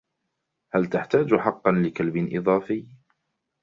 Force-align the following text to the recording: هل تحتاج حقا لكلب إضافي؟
هل 0.73 0.85
تحتاج 0.85 1.35
حقا 1.35 1.71
لكلب 1.71 2.17
إضافي؟ 2.33 2.87